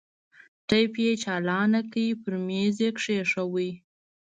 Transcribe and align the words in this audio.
ټېپ 0.67 0.93
يې 1.03 1.11
چالان 1.23 1.71
کړ 1.93 2.05
پر 2.21 2.33
ميز 2.45 2.75
يې 2.83 2.89
کښېښود. 2.97 3.73